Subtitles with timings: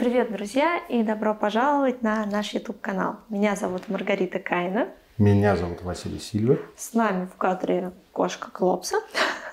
[0.00, 3.16] Привет, друзья, и добро пожаловать на наш YouTube-канал.
[3.28, 4.88] Меня зовут Маргарита Кайна.
[5.18, 6.56] Меня зовут Василий Сильва.
[6.74, 8.96] С нами в кадре кошка Клопса.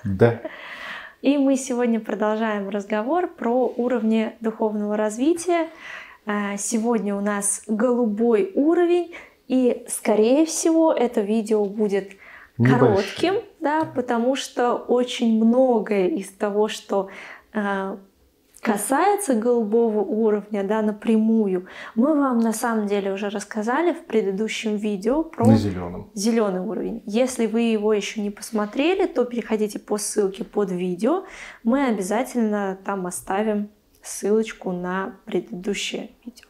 [0.04, 0.40] Да.
[1.20, 5.68] И мы сегодня продолжаем разговор про уровни духовного развития.
[6.24, 9.14] А, сегодня у нас голубой уровень,
[9.48, 12.12] и, скорее всего, это видео будет
[12.56, 13.44] коротким, Небольшое.
[13.60, 17.10] да, потому что очень многое из того, что
[17.52, 17.98] а,
[18.68, 25.22] касается голубого уровня, да, напрямую, мы вам на самом деле уже рассказали в предыдущем видео
[25.22, 26.10] про на зеленом.
[26.12, 27.02] зеленый уровень.
[27.06, 31.24] Если вы его еще не посмотрели, то переходите по ссылке под видео.
[31.64, 33.70] Мы обязательно там оставим
[34.02, 36.46] ссылочку на предыдущее видео.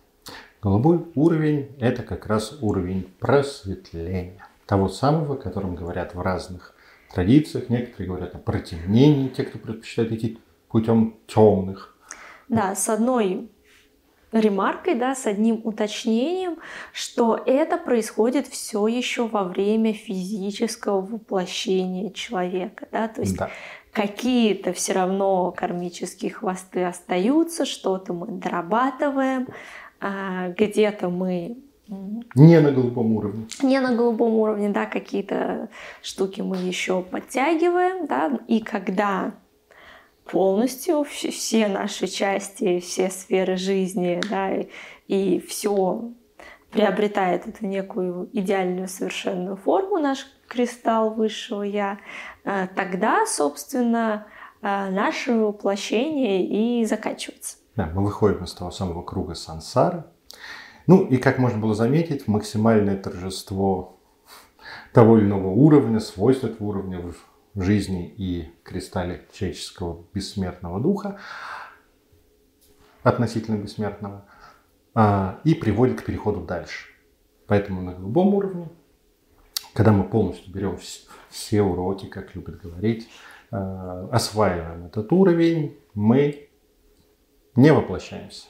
[0.60, 4.44] Голубой уровень– это как раз уровень просветления.
[4.66, 6.74] Того самого, о котором говорят в разных
[7.14, 7.68] традициях.
[7.68, 11.94] Некоторые говорят о протемнении, те, кто предпочитает идти путем темных
[12.48, 13.50] да, с одной
[14.32, 16.58] ремаркой, да, с одним уточнением,
[16.92, 23.50] что это происходит все еще во время физического воплощения человека, да, то есть да.
[23.92, 29.48] какие-то все равно кармические хвосты остаются, что-то мы дорабатываем,
[30.00, 31.56] а где-то мы
[32.34, 33.46] не на голубом уровне.
[33.62, 35.70] Не на голубом уровне, да, какие-то
[36.02, 39.32] штуки мы еще подтягиваем, да, и когда
[40.30, 44.68] полностью все наши части, все сферы жизни, да, и,
[45.06, 46.12] и все
[46.70, 51.98] приобретает эту некую идеальную совершенную форму, наш кристалл высшего Я,
[52.44, 54.26] э, тогда, собственно,
[54.60, 56.44] э, наше воплощение
[56.80, 57.56] и заканчивается.
[57.76, 60.04] Да, мы выходим из того самого круга сансары.
[60.86, 63.98] Ну и, как можно было заметить, максимальное торжество
[64.92, 67.00] того или иного уровня, свойств этого уровня
[67.62, 71.18] жизни и кристалле человеческого бессмертного духа,
[73.02, 74.24] относительно бессмертного,
[74.94, 76.86] а, и приводит к переходу дальше.
[77.46, 78.68] Поэтому на голубом уровне,
[79.72, 80.78] когда мы полностью берем
[81.30, 83.08] все уроки, как любят говорить,
[83.50, 86.48] а, осваиваем этот уровень, мы
[87.54, 88.46] не воплощаемся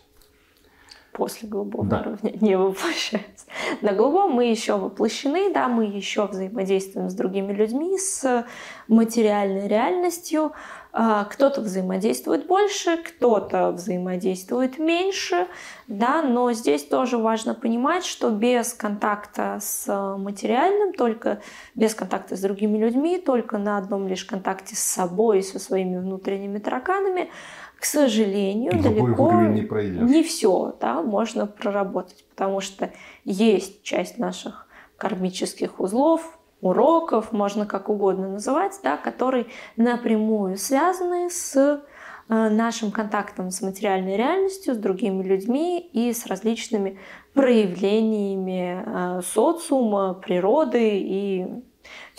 [1.12, 2.00] после голубого да.
[2.00, 3.46] уровня не воплощается.
[3.82, 8.46] На голубом мы еще воплощены, да, мы еще взаимодействуем с другими людьми, с
[8.86, 10.52] материальной реальностью.
[10.90, 15.46] А, кто-то взаимодействует больше, кто-то взаимодействует меньше,
[15.86, 21.40] да, но здесь тоже важно понимать, что без контакта с материальным, только
[21.74, 25.98] без контакта с другими людьми, только на одном лишь контакте с собой и со своими
[25.98, 27.30] внутренними тараканами–
[27.78, 32.90] к сожалению, Другой далеко не, не все да, можно проработать, потому что
[33.24, 34.66] есть часть наших
[34.96, 39.46] кармических узлов, уроков, можно как угодно называть, да, которые
[39.76, 46.98] напрямую связаны с э, нашим контактом с материальной реальностью, с другими людьми и с различными
[47.32, 51.46] проявлениями э, социума, природы и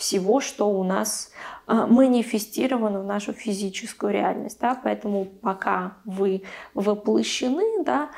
[0.00, 1.30] всего, что у нас
[1.66, 4.58] а, манифестировано в нашу физическую реальность.
[4.60, 4.80] Да?
[4.82, 6.42] Поэтому пока вы
[6.74, 8.10] воплощены, да,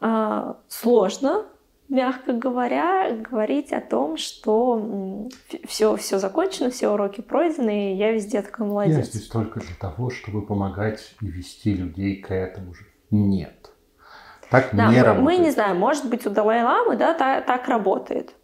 [0.00, 1.46] а, сложно
[1.88, 5.28] мягко говоря, говорить о том, что
[5.66, 8.96] все, все закончено, все уроки пройдены, и я везде такой молодец.
[8.96, 12.84] Я здесь только для того, чтобы помогать и вести людей к этому же.
[13.10, 13.72] Нет.
[14.50, 15.24] Так да, не мы, работает.
[15.24, 18.34] Мы не знаем, может быть, у Далай-Ламы да, так, так работает.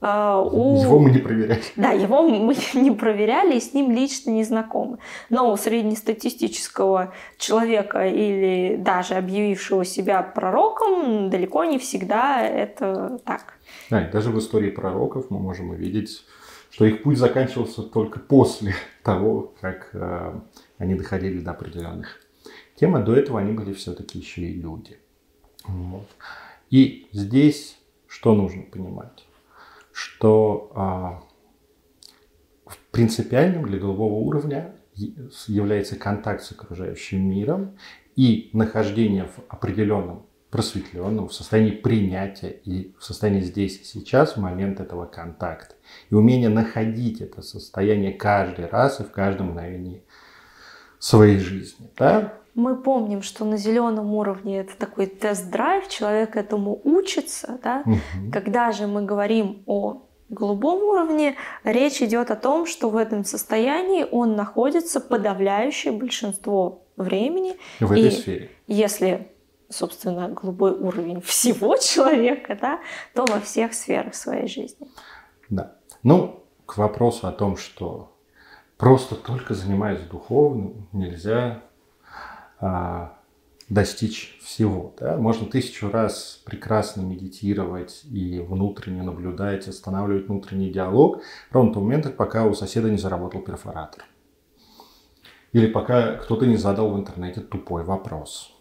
[0.00, 0.80] А, у...
[0.80, 1.62] Его мы не проверяли.
[1.76, 4.98] Да, его мы не проверяли и с ним лично не знакомы.
[5.28, 13.54] Но у среднестатистического человека или даже объявившего себя пророком далеко не всегда это так.
[13.90, 16.24] Да, и даже в истории пророков мы можем увидеть,
[16.70, 20.40] что их путь заканчивался только после того, как э,
[20.78, 22.20] они доходили до определенных
[22.76, 24.98] тем, а до этого они были все-таки еще и люди.
[25.64, 26.06] Вот.
[26.70, 29.27] И здесь что нужно понимать?
[29.98, 31.22] Что а,
[32.92, 37.76] принципиальным для голубого уровня является контакт с окружающим миром
[38.14, 44.40] и нахождение в определенном просветленном, в состоянии принятия и в состоянии здесь и сейчас в
[44.40, 45.74] момент этого контакта.
[46.10, 50.04] И умение находить это состояние каждый раз и в каждом мгновении
[51.00, 51.90] своей жизни.
[51.96, 52.34] Да?
[52.58, 57.84] Мы помним, что на зеленом уровне это такой тест-драйв, человек этому учится, да?
[57.86, 58.32] Угу.
[58.32, 64.04] Когда же мы говорим о голубом уровне, речь идет о том, что в этом состоянии
[64.10, 67.56] он находится подавляющее большинство времени.
[67.78, 68.50] В этой и сфере.
[68.66, 69.28] Если
[69.70, 72.80] собственно, голубой уровень всего человека, да,
[73.14, 74.88] то во всех сферах своей жизни.
[75.48, 75.76] Да.
[76.02, 78.16] Ну, к вопросу о том, что
[78.78, 81.62] просто только занимаясь духовным, нельзя
[83.68, 84.94] достичь всего.
[84.98, 85.16] Да?
[85.16, 92.46] Можно тысячу раз прекрасно медитировать и внутренне наблюдать, останавливать внутренний диалог, ровно до момента, пока
[92.46, 94.04] у соседа не заработал перфоратор.
[95.52, 98.57] Или пока кто-то не задал в интернете тупой вопрос.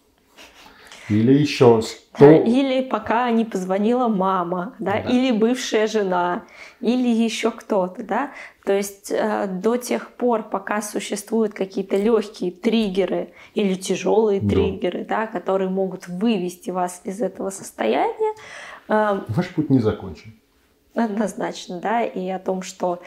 [1.10, 2.30] Или еще сто...
[2.30, 4.94] Или пока не позвонила мама, да?
[4.94, 6.44] да, или бывшая жена,
[6.82, 8.32] или еще кто-то, да.
[8.66, 14.50] То есть э, до тех пор, пока существуют какие-то легкие триггеры или тяжелые да.
[14.50, 18.34] триггеры, да, которые могут вывести вас из этого состояния.
[18.90, 20.34] Э, Ваш путь не закончен.
[20.94, 23.00] Однозначно, да, и о том, что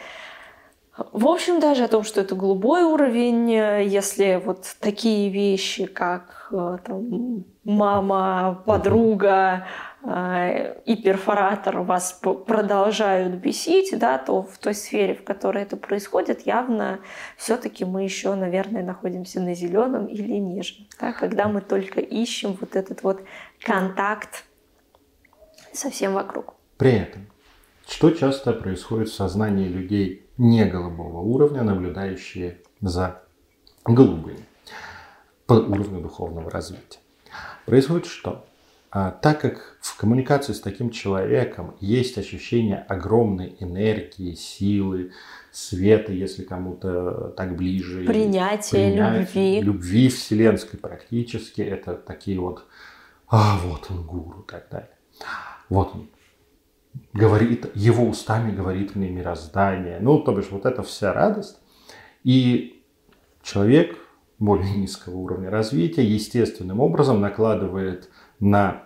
[1.11, 6.77] в общем, даже о том, что это голубой уровень, если вот такие вещи, как э,
[6.85, 9.67] там, мама, подруга
[10.03, 16.45] э, и перфоратор вас продолжают бесить, да, то в той сфере, в которой это происходит,
[16.45, 16.99] явно
[17.37, 22.75] все-таки мы еще, наверное, находимся на зеленом или ниже, да, когда мы только ищем вот
[22.75, 23.21] этот вот
[23.61, 24.45] контакт
[25.73, 26.55] со всем вокруг.
[26.77, 27.27] При этом,
[27.91, 33.21] что часто происходит в сознании людей не голубого уровня, наблюдающие за
[33.83, 34.45] голубыми
[35.45, 36.99] по уровню духовного развития.
[37.65, 38.45] Происходит что?
[38.91, 45.11] А, так как в коммуникации с таким человеком есть ощущение огромной энергии, силы,
[45.51, 48.05] света, если кому-то так ближе.
[48.05, 49.61] Принятие, любви.
[49.61, 51.61] Любви вселенской практически.
[51.61, 52.65] Это такие вот,
[53.27, 54.89] а вот он гуру и так далее.
[55.69, 56.09] Вот он
[57.13, 59.99] говорит, его устами говорит мне мироздание.
[59.99, 61.59] Ну, то бишь, вот эта вся радость.
[62.23, 62.83] И
[63.41, 63.97] человек
[64.39, 68.09] более низкого уровня развития естественным образом накладывает
[68.39, 68.83] на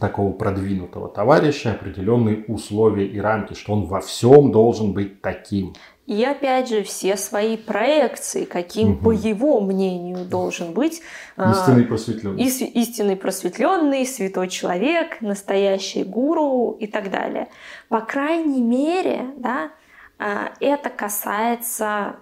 [0.00, 5.74] такого продвинутого товарища определенные условия и рамки, что он во всем должен быть таким.
[6.08, 9.04] И опять же, все свои проекции, каким, угу.
[9.04, 11.02] по его мнению, должен быть
[11.36, 12.46] а, истинный просветленный.
[12.46, 17.48] Ис, истинный просветленный, святой человек, настоящий гуру и так далее.
[17.90, 19.70] По крайней мере, да,
[20.18, 22.16] а, это касается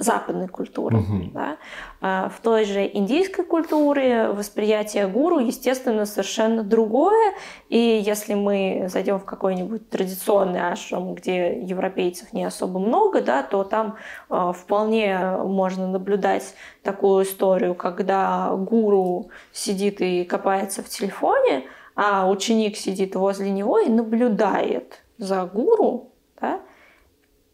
[0.00, 0.98] западной культуры.
[0.98, 1.30] Угу.
[1.32, 1.56] Да?
[2.00, 7.34] А в той же индийской культуре восприятие гуру, естественно, совершенно другое.
[7.68, 13.64] И если мы зайдем в какой-нибудь традиционный ашрам, где европейцев не особо много, да, то
[13.64, 13.96] там
[14.30, 21.64] э, вполне можно наблюдать такую историю, когда гуру сидит и копается в телефоне,
[21.94, 26.60] а ученик сидит возле него и наблюдает за гуру, да,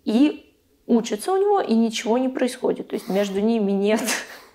[0.04, 0.45] и
[0.86, 2.88] учатся у него, и ничего не происходит.
[2.88, 4.02] То есть между ними нет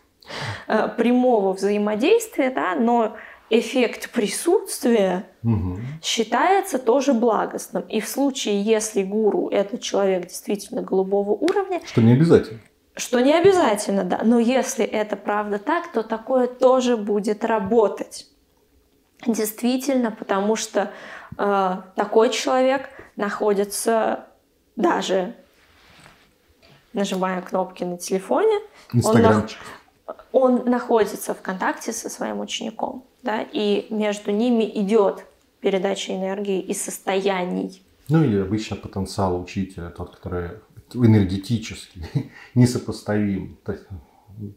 [0.67, 3.15] э, прямого взаимодействия, да, но
[3.49, 5.77] эффект присутствия угу.
[6.01, 7.83] считается тоже благостным.
[7.83, 11.81] И в случае, если гуру это человек действительно голубого уровня...
[11.85, 12.59] Что не обязательно.
[12.95, 14.21] Что не обязательно, да.
[14.23, 18.27] Но если это правда так, то такое тоже будет работать.
[19.25, 20.91] Действительно, потому что
[21.37, 24.27] э, такой человек находится
[24.75, 25.35] даже
[26.93, 28.59] нажимая кнопки на телефоне,
[29.03, 29.45] он, нах...
[30.31, 35.25] он находится в контакте со своим учеником, да, и между ними идет
[35.59, 37.83] передача энергии и состояний.
[38.09, 40.51] Ну и обычно потенциал учителя, тот, который
[40.93, 42.03] энергетически
[42.55, 43.57] несопоставим,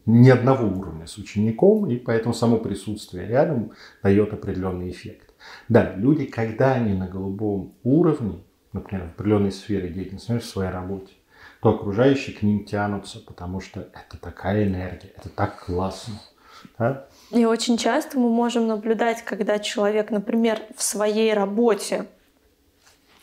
[0.05, 3.71] ни одного уровня с учеником, и поэтому само присутствие рядом
[4.01, 5.33] дает определенный эффект.
[5.69, 8.43] Да, люди, когда они на голубом уровне,
[8.73, 11.13] например, в определенной сфере деятельности, в своей работе,
[11.65, 16.13] то окружающие к ним тянутся, потому что это такая энергия, это так классно.
[16.77, 17.07] Да?
[17.31, 22.05] И очень часто мы можем наблюдать, когда человек, например, в своей работе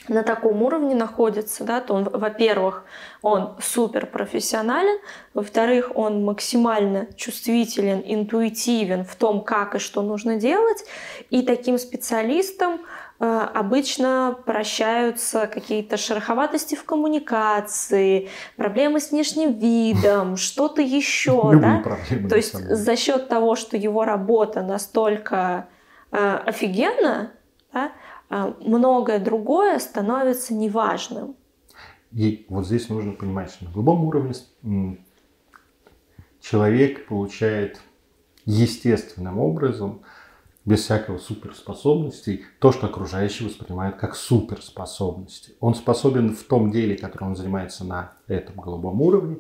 [0.09, 2.85] на таком уровне находится, да, то он, во-первых,
[3.23, 4.99] он супер профессионален,
[5.35, 10.85] во-вторых, он максимально чувствителен, интуитивен в том, как и что нужно делать,
[11.31, 20.83] и таким специалистом Э, обычно прощаются какие-то шероховатости в коммуникации, проблемы с внешним видом, что-то
[20.83, 21.53] еще.
[21.57, 21.85] Да?
[22.29, 25.69] То есть за счет того, что его работа настолько
[26.11, 27.31] э, офигенна,
[27.73, 27.93] да,
[28.29, 31.37] э, многое другое становится неважным.
[32.11, 34.35] И вот здесь нужно понимать, что на любом уровне
[36.41, 37.81] человек получает
[38.47, 40.03] естественным образом
[40.65, 45.55] без всякого суперспособностей, то, что окружающие воспринимают как суперспособности.
[45.61, 49.39] Он способен в том деле, которым он занимается на этом голубом уровне,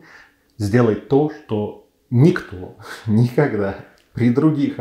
[0.58, 2.76] сделать то, что никто
[3.06, 3.76] никогда
[4.12, 4.76] при других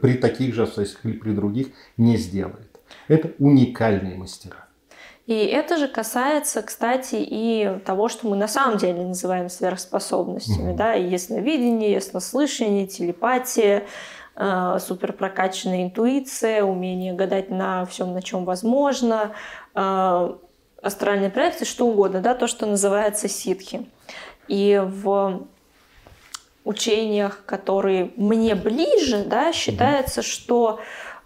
[0.00, 2.80] при таких же обстоятельствах или при других не сделает.
[3.08, 4.66] Это уникальные мастера.
[5.26, 10.76] И это же касается, кстати, и того, что мы на самом деле называем сверхспособностями, mm-hmm.
[10.76, 13.82] да, и ясновидение, яснослышание, телепатия,
[14.38, 19.32] супер прокачанная интуиция, умение гадать на всем, на чем возможно,
[19.74, 20.34] э,
[20.82, 23.86] астральные проекции, что угодно, да, то, что называется ситхи.
[24.48, 25.46] И в
[26.64, 30.80] учениях, которые мне ближе, да, считается, что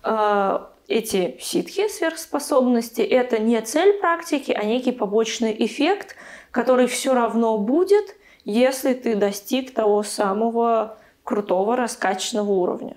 [0.04, 6.16] э, эти ситхи, сверхспособности, это не цель практики, а некий побочный эффект,
[6.50, 12.96] который все равно будет, если ты достиг того самого крутого раскачанного уровня.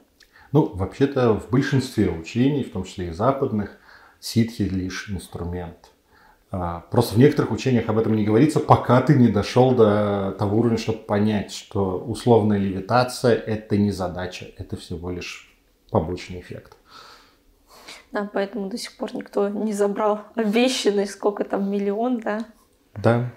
[0.53, 3.77] Ну, вообще-то в большинстве учений, в том числе и западных,
[4.19, 5.89] ситхи лишь инструмент.
[6.51, 10.60] А, просто в некоторых учениях об этом не говорится, пока ты не дошел до того
[10.60, 15.51] уровня, чтобы понять, что условная левитация– это не задача, это всего лишь
[15.89, 16.77] побочный эффект.
[18.12, 22.45] Да, поэтому до сих пор никто не забрал обещанный, сколько там, миллион, да?
[22.93, 23.31] Да.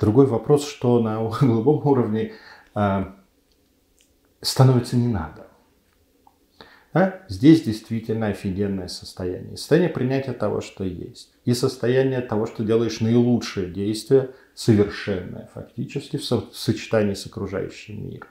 [0.00, 2.34] Другой вопрос, что на голубом уровне
[2.76, 3.04] э,
[4.40, 5.48] становится не надо.
[6.94, 7.22] Да?
[7.28, 9.56] Здесь действительно офигенное состояние.
[9.56, 11.32] Состояние принятия того, что есть.
[11.44, 18.28] И состояние того, что делаешь наилучшее действие, совершенное фактически в сочетании с окружающим миром.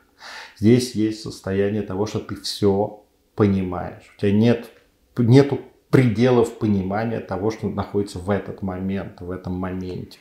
[0.58, 3.04] Здесь есть состояние того, что ты все
[3.36, 4.14] понимаешь.
[4.16, 4.70] У тебя нет,
[5.18, 10.20] нету пределов понимания того, что находится в этот момент, в этом моменте.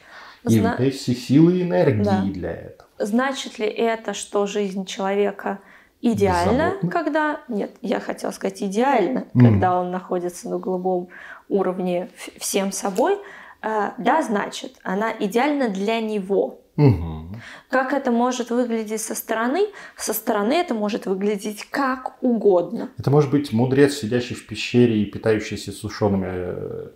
[0.49, 0.77] И Зна...
[0.79, 2.23] у есть все силы и энергии да.
[2.23, 2.89] для этого.
[2.99, 5.61] Значит ли это, что жизнь человека
[6.03, 7.41] идеальна, когда...
[7.49, 9.41] Нет, я хотела сказать идеально, mm.
[9.41, 11.09] когда он находится на голубом
[11.49, 13.19] уровне всем собой.
[13.63, 16.61] Э, да, значит, она идеальна для него.
[16.77, 17.37] Угу.
[17.69, 19.67] Как это может выглядеть со стороны?
[19.97, 22.91] Со стороны это может выглядеть как угодно.
[22.97, 26.89] Это может быть мудрец, сидящий в пещере и питающийся сушеными э,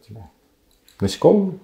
[1.00, 1.58] насекомыми.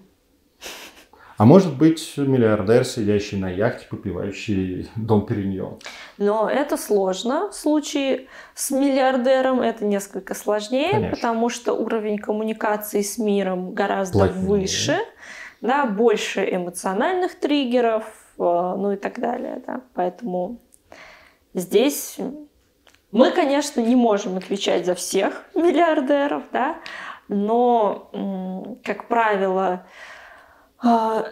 [1.39, 5.79] А может быть миллиардер, сидящий на яхте, попивающий Дом Периньон.
[6.21, 7.49] Но это сложно.
[7.49, 11.17] В случае с миллиардером это несколько сложнее, Конечно.
[11.17, 14.45] потому что уровень коммуникации с миром гораздо Плотнее.
[14.45, 14.99] выше,
[15.63, 18.05] да, больше эмоциональных триггеров,
[18.39, 19.63] э, ну и так далее.
[19.67, 19.81] Да.
[19.95, 20.59] Поэтому
[21.55, 22.19] здесь
[23.13, 26.77] мы, конечно, не можем отвечать за всех миллиардеров, да,
[27.29, 29.87] но, как правило,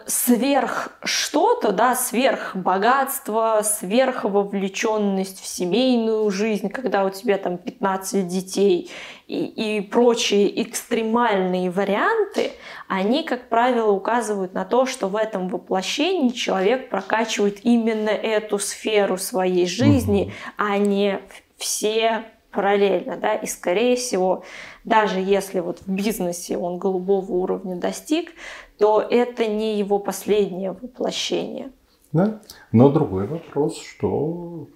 [0.05, 8.27] сверх что-то, да, сверх богатство, сверх вовлеченность в семейную жизнь, когда у тебя там 15
[8.27, 8.91] детей
[9.25, 12.51] и, и прочие экстремальные варианты,
[12.87, 19.17] они, как правило, указывают на то, что в этом воплощении человек прокачивает именно эту сферу
[19.17, 20.31] своей жизни, угу.
[20.57, 21.21] а не
[21.57, 24.43] все параллельно, да, и скорее всего,
[24.83, 28.31] даже если вот в бизнесе он голубого уровня достиг,
[28.79, 31.71] то это не его последнее воплощение.
[32.11, 34.67] Да, но другой вопрос, что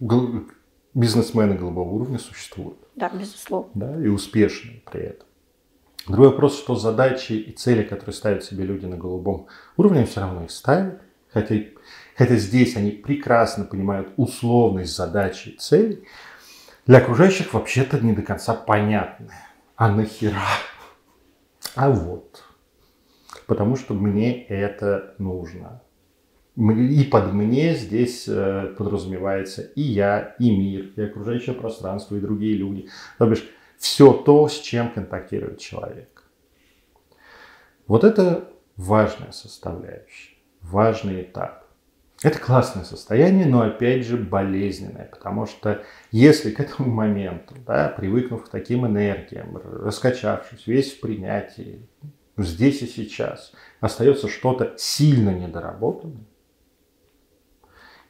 [0.93, 2.77] бизнесмены голубого уровня существуют.
[2.95, 3.71] Да, безусловно.
[3.73, 5.27] Да, и успешные при этом.
[6.05, 10.43] Другой вопрос, что задачи и цели, которые ставят себе люди на голубом уровне, все равно
[10.43, 11.01] их ставят.
[11.31, 11.55] Хотя,
[12.15, 16.03] хотя здесь они прекрасно понимают условность задачи и целей,
[16.85, 19.31] для окружающих вообще-то не до конца понятны.
[19.77, 20.41] А нахера?
[21.75, 22.42] А вот.
[23.47, 25.81] Потому что мне это нужно.
[26.55, 32.55] И под мне здесь э, подразумевается и я, и мир, и окружающее пространство, и другие
[32.55, 32.89] люди.
[33.17, 33.43] То бишь,
[33.77, 36.23] все то, с чем контактирует человек.
[37.87, 41.65] Вот это важная составляющая, важный этап.
[42.21, 48.45] Это классное состояние, но опять же болезненное, потому что если к этому моменту, да, привыкнув
[48.45, 51.85] к таким энергиям, раскачавшись, весь в принятии,
[52.37, 56.25] здесь и сейчас, остается что-то сильно недоработанное,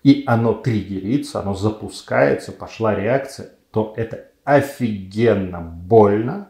[0.04, 6.50] и оно триггерится, оно запускается, пошла реакция, то это офигенно больно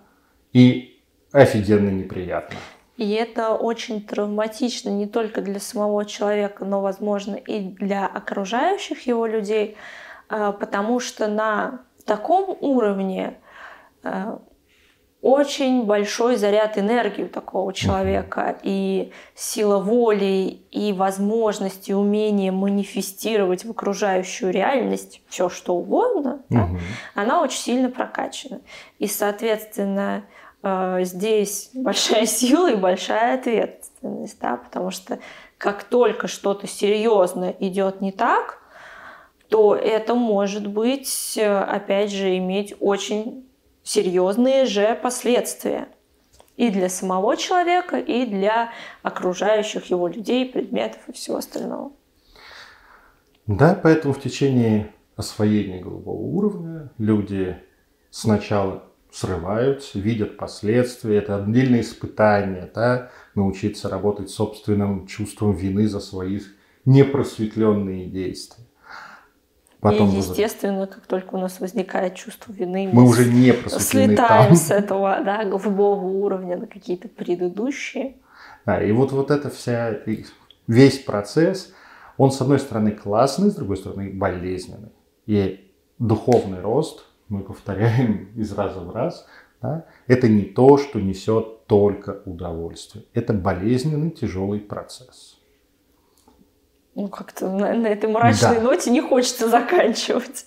[0.52, 1.00] и
[1.32, 2.58] офигенно неприятно.
[2.98, 9.26] И это очень травматично не только для самого человека, но, возможно, и для окружающих его
[9.26, 9.78] людей,
[10.30, 13.40] а, потому что на таком уровне
[14.04, 14.42] а,
[15.24, 23.72] очень большой заряд энергии у такого человека, и сила воли, и возможности, умение манифестировать в
[23.72, 26.44] окружающую реальность все, что угодно, угу.
[26.50, 26.70] да,
[27.16, 28.62] она очень сильно прокачана.
[29.00, 30.26] И, соответственно,
[30.64, 35.20] Э, здесь большая сила и большая ответственность, да, потому что
[35.58, 38.60] как только что-то серьезно идет не так,
[39.50, 43.46] то это может быть, э, опять же, иметь очень
[43.84, 45.88] серьезные же последствия
[46.56, 48.72] и для самого человека, и для
[49.02, 51.92] окружающих его людей, предметов и всего остального.
[53.48, 57.58] Да, поэтому в течение освоения голубого уровня люди
[58.10, 66.40] сначала срываются, видят последствия, это отдельное испытание, да, научиться работать собственным чувством вины за свои
[66.86, 68.66] непросветленные действия.
[69.84, 74.48] Потом и, естественно, как только у нас возникает чувство вины, мы, мы уже не слетаем
[74.48, 74.56] там.
[74.56, 78.16] с этого да, голубого уровня на какие-то предыдущие.
[78.66, 79.98] Да, и вот, вот это вся,
[80.68, 81.74] весь процесс,
[82.18, 84.94] он, с одной стороны, классный, с другой стороны, болезненный.
[85.26, 89.28] И духовный рост, мы повторяем из раза в раз,
[89.62, 93.06] да, это не то, что несет только удовольствие.
[93.14, 95.33] Это болезненный, тяжелый процесс.
[96.96, 98.62] Ну, как-то на, на этой мрачной да.
[98.62, 100.46] ноте не хочется заканчивать.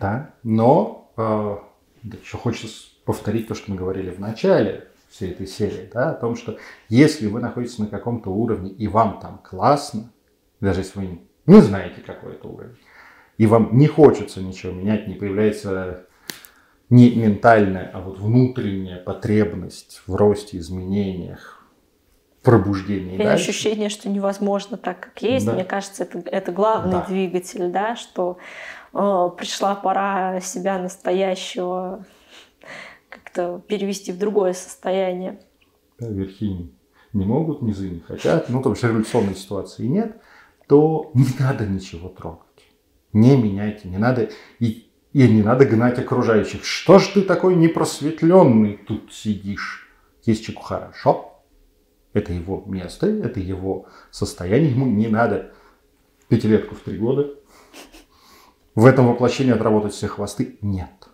[0.00, 1.56] Да, но э,
[2.02, 6.34] еще хочется повторить то, что мы говорили в начале всей этой серии, да, о том,
[6.34, 6.58] что
[6.88, 10.10] если вы находитесь на каком-то уровне и вам там классно,
[10.60, 12.76] даже если вы не знаете, какой это уровень,
[13.38, 16.06] и вам не хочется ничего менять, не появляется
[16.90, 21.53] не ментальная, а вот внутренняя потребность в росте, изменениях,
[22.44, 23.14] пробуждении.
[23.14, 23.50] И дальше.
[23.50, 25.46] ощущение, что невозможно так, как есть.
[25.46, 25.54] Да.
[25.54, 27.06] Мне кажется, это, это главный да.
[27.08, 28.38] двигатель, да, что
[28.92, 32.04] э, пришла пора себя настоящего
[33.08, 35.40] как-то перевести в другое состояние.
[35.98, 36.70] Да, верхи
[37.12, 40.20] не могут, низы не хотят, ну, там же революционной ситуации нет,
[40.68, 42.40] то не надо ничего трогать.
[43.12, 46.64] Не меняйте, не надо и, и не надо гнать окружающих.
[46.64, 49.88] Что ж ты такой непросветленный тут сидишь?
[50.24, 51.33] Есть человеку хорошо,
[52.14, 55.52] это его место, это его состояние, ему не надо
[56.28, 57.34] пятилетку в три года.
[58.74, 61.08] В этом воплощении отработать все хвосты нет.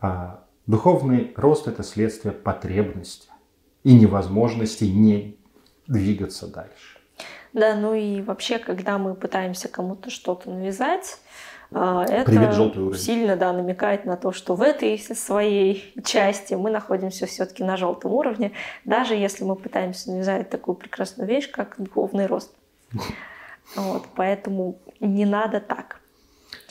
[0.00, 3.28] А духовный рост– это следствие потребности
[3.84, 5.38] и невозможности не
[5.86, 6.98] двигаться дальше.
[7.52, 11.18] Да, ну и вообще, когда мы пытаемся кому-то что-то навязать,
[11.72, 12.52] а, это
[12.94, 18.12] сильно да, намекает на то, что в этой своей части мы находимся все-таки на желтом
[18.12, 18.52] уровне,
[18.84, 22.54] даже если мы пытаемся навязать такую прекрасную вещь, как духовный рост.
[23.74, 26.00] Вот, поэтому не надо так.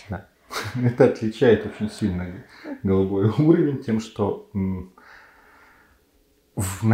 [0.08, 0.27] Да.
[0.81, 2.45] Это отличает очень сильно
[2.84, 4.93] голубой уровень тем, что на,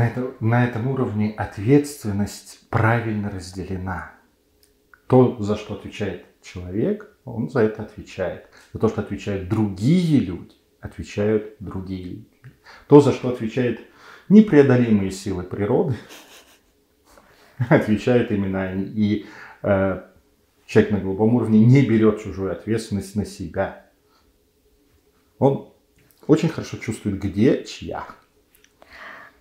[0.07, 4.13] это, на этом уровне ответственность правильно разделена.
[5.05, 8.47] То, за что отвечает человек, он за это отвечает.
[8.73, 12.25] За то, что отвечают другие люди, отвечают другие люди.
[12.87, 13.81] То, за что отвечает
[14.29, 15.95] непреодолимые силы природы,
[17.69, 18.85] отвечают именно они.
[18.85, 19.25] И
[19.61, 20.01] э,
[20.65, 23.85] человек на голубом уровне не берет чужую ответственность на себя.
[25.37, 25.71] Он
[26.27, 28.05] очень хорошо чувствует, где чья.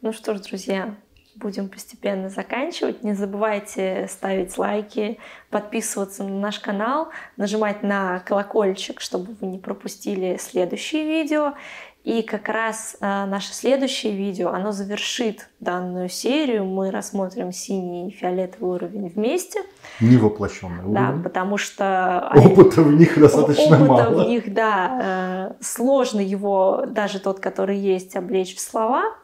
[0.02, 0.96] Ну что ж, друзья,
[1.36, 3.02] будем постепенно заканчивать.
[3.02, 5.18] Не забывайте ставить лайки,
[5.50, 11.54] подписываться на наш канал, нажимать на колокольчик, чтобы вы не пропустили следующие видео.
[12.02, 16.64] И как раз э, наше следующее видео, оно завершит данную серию.
[16.64, 19.60] Мы рассмотрим синий и фиолетовый уровень вместе.
[20.00, 20.94] Невоплощенный уровень.
[20.94, 22.32] Да, потому что...
[22.34, 24.00] Опыта в них достаточно опыта мало.
[24.00, 25.50] Опыта в них, да.
[25.50, 29.04] Э, сложно его, даже тот, который есть, облечь в слова.
[29.04, 29.14] А,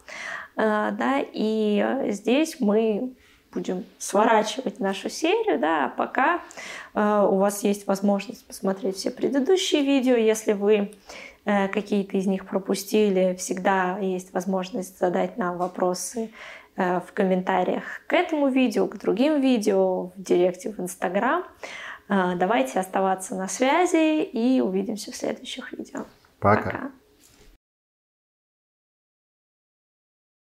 [0.56, 3.14] да, и э, здесь мы
[3.52, 6.40] будем сворачивать нашу серию, да, а пока
[6.94, 10.94] э, у вас есть возможность посмотреть все предыдущие видео, если вы
[11.44, 16.30] э, какие-то из них пропустили, всегда есть возможность задать нам вопросы
[16.76, 21.42] в комментариях к этому видео, к другим видео, в директе в Инстаграм.
[22.06, 26.04] Давайте оставаться на связи и увидимся в следующих видео.
[26.38, 26.62] Пока.
[26.64, 26.90] Пока.